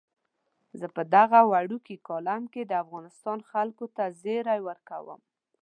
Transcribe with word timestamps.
زه 0.79 0.87
په 0.95 1.01
دغه 1.15 1.39
وړوکي 1.51 1.95
کالم 2.07 2.43
کې 2.53 2.61
د 2.65 2.73
افغانستان 2.83 3.39
خلکو 3.51 3.85
ته 3.95 4.03
زیری 4.21 4.59
ورکوم. 4.67 5.19